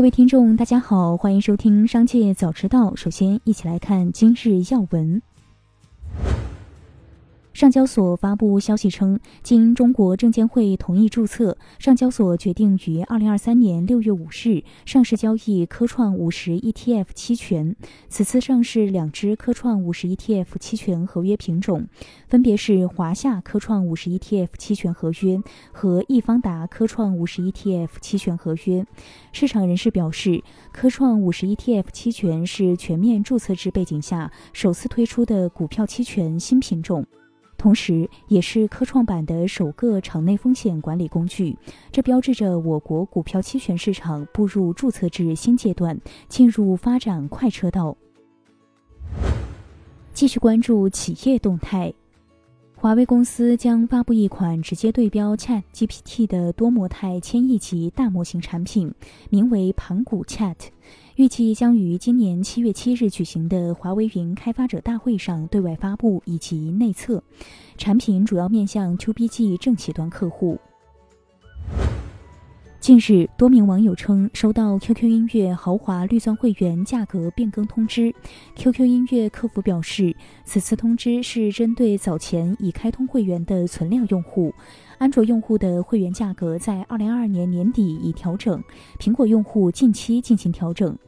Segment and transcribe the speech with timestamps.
[0.00, 2.92] 各位听众，大家好，欢迎收听《商界早知道》。
[2.96, 5.20] 首先，一起来看今日要闻。
[7.60, 17.76] 上交所发布消息称，经中国证监会同意注册，上交所决定于二零二三年六月五日上市交易科创五十 ETF 期权。
[18.08, 21.86] 此次上市两只科创五十 ETF 期权合约品种，
[22.28, 25.38] 分别是华夏科创五十 ETF 期权合约
[25.70, 28.86] 和易方达科创五十 ETF 期权合约。
[29.32, 30.42] 市场人士表示，
[30.72, 37.04] 科创五十 ETF 期权是全面注册制背景下首次推出的股票期权新品种。
[37.60, 41.54] 同时，也是科创板的首个场内风险管理工具，
[41.92, 47.94] 这标志着我国股票期权市场步入注册制新阶段，进入发展快车道。
[50.14, 51.92] 继续关注企业动态，
[52.82, 58.90] 华为公司将发布一款直接对标 Chat GPT 的多模态千亿级大模型产品，
[59.28, 60.56] 名为盘古 Chat。
[61.16, 67.22] 预计将于今年七月七日举行的华为云开发者大会上对外发布以及内测。
[67.76, 70.58] 产品主要面向 To B G 正企端客户。
[72.90, 78.12] 近日，多名网友称收到 QQ 音乐豪华绿钻会员价格变更通知。
[78.56, 84.52] QQ 音乐客服表示，此次通知是针对早前已开通会员的存量用户。
[84.98, 88.60] 安卓用户的会员价格在二零二二年年底已调整，
[88.98, 90.98] 苹果用户近期进行调整。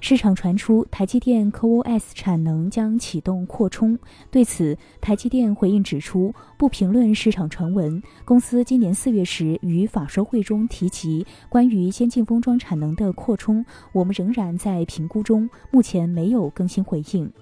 [0.00, 3.98] 市场传出台积电 CoOS 产能将启动扩充，
[4.30, 8.00] 对此，台积电回应指出，不评论市场传闻。
[8.24, 17.32] 公司今年四月时于法说会中提及关于先进封装产能的扩充，我们仍然在评估中，目前没有更新回应。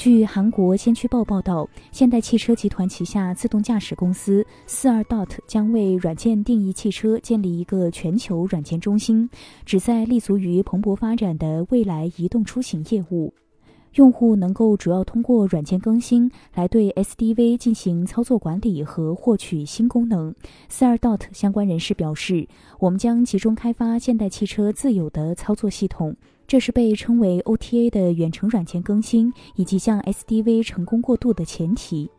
[0.00, 9.28] 据韩国先驱报报道，现代汽车集团旗下自动驾驶公司四二 dot 将为软件定义汽车建立一个全球软件中心，
[9.66, 13.34] 旨在立足于蓬勃发展的未来移动出行业务。
[13.96, 20.34] 用户能够主要通过软件更新来对 SDV 进行操作管理和获取新功能。
[20.70, 26.16] 四二 dot 相关人士表示，我们将集中开发现代汽车自有的操作系统。
[26.50, 32.10] 这是被称为 OTA 的远程软件更新以及向 SDV 成功过渡的前提。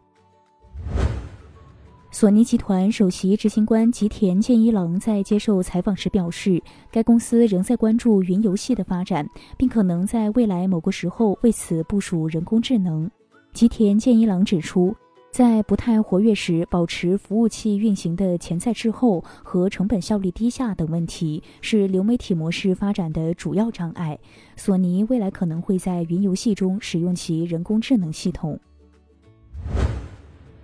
[2.11, 9.27] 索尼集团首席执行官吉田健一郎在接受采访时表示，该公司仍在关注云游戏的发展，
[9.57, 13.11] 并可能在未来某个时候为此部署人工智能。
[13.51, 14.95] 吉田健一郎指出。
[15.31, 24.19] 在不太活跃时，保持服务器运行的潜在滞后和成本效率低下等问题，是流媒体模式发展的主要障碍。
[24.57, 28.59] 索尼未来可能会在云游戏中使用其人工智能系统。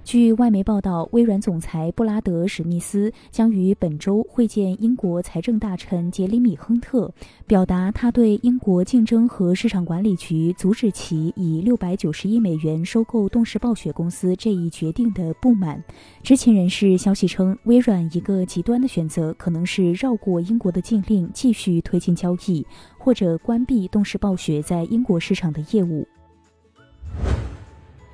[0.08, 7.14] 据外媒报道，微软总裁布拉德·史密斯将于本周会见英国财政大臣杰里米·亨特，
[7.46, 15.84] 表达他对英国竞争和市场管理局阻止其以六百九十亿美元收购动视暴雪公司这一决定的不满。
[16.24, 22.66] 知情人士消息称，微软一个极端的选择可能是绕过英国的禁令，继续推进交易，
[22.98, 26.08] 或者关闭动视暴雪在英国市场的业务。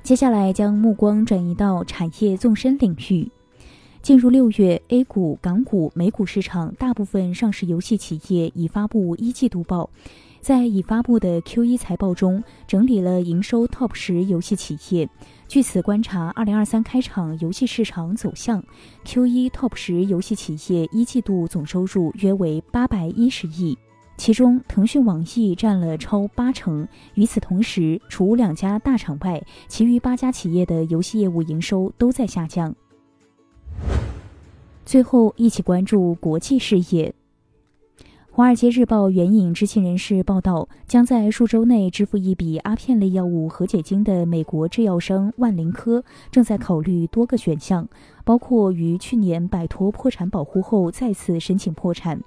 [0.03, 3.31] 接下来将目光转移到产业纵深领域。
[4.01, 9.89] 进入六月，A 股、港股、美股市场大部分上市游戏企业已发布一季度报，
[10.41, 15.09] 在已发布的 Q1 财报中整理了营收 TOP 十游戏企业。
[15.47, 18.61] 据此观察，二零二三开场游戏市场走向
[19.05, 23.77] ，Q1 TOP 十游戏企业一季度总收入约为八百一十亿。
[24.15, 26.87] 其中，腾讯、网易占了超八成。
[27.15, 32.73] 与此同时，除两家大厂外，其余八家企业的游戏业务营收都在下降。
[34.85, 37.13] 最后，一起关注国际事业。
[38.35, 47.87] 《华尔街日报》援引知情人士报道，将在数周内支付一笔阿片类药物和解金的美国制药商万灵科正在考虑多个选项，
[48.23, 52.19] 包括于去年摆脱破产保护后再次申请破产。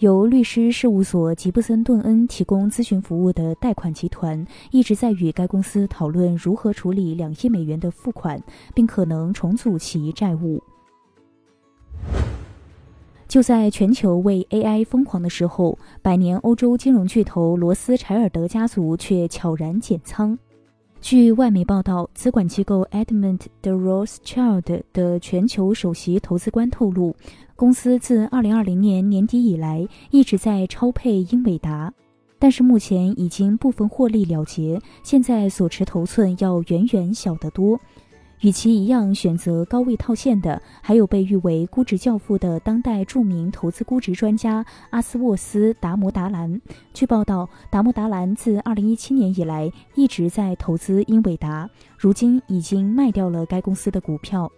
[0.00, 8.42] 由律师事务所吉布森顿恩提供咨询服务的贷款集团一直在与该公司讨论如何处理两亿美元的付款，
[8.74, 10.62] 并可能重组其债务。
[13.28, 20.38] 就在全球为 AI 疯狂的时候，百年欧洲金融巨头罗斯柴尔德家族却悄然减仓。
[21.00, 27.16] 据外媒报道，资管机构 Edmond de Rothschild 的全球首席投资官透露，
[27.56, 31.92] 公司自2020年年底以来一直在超配英伟达，
[32.38, 37.80] 但是目前已经部分获利了结，现在所持头寸要远远小得多。
[38.40, 46.58] 与其一样选择高位套现的，还有被誉为估值教父的当代著名投资估值专家阿斯沃斯·达摩达兰。
[46.94, 54.50] 据报道，达摩达兰自2017年以来一直在投资英伟达，如今已经卖掉了该公司的股票。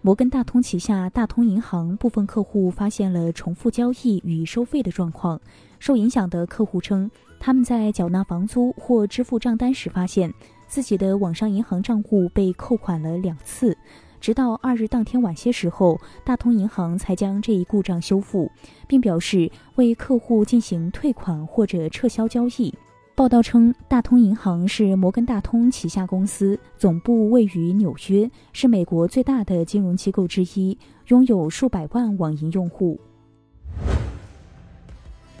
[0.00, 5.38] 摩根大通旗下大通银行部分客户发现了重复交易与收费的状况。
[5.78, 10.32] 受影响的客户称，他们在缴纳房租或支付账单时发现。
[10.74, 13.78] 自己的网上银行账户被扣款了两次，
[14.20, 18.50] 直到二日当天晚些时候，大通银行才将这一故障修复，
[18.88, 22.74] 并表示为客户进行退款或者撤销交易。
[23.14, 32.98] 报道称，大通银行是摩根大通旗下公司，总部位于纽约，是美国最大的金融机构之一，拥有数百万网银用户。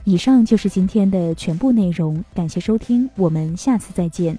[0.04, 4.38] 以上就是今天的全部内容，感谢收听，我们下次再见。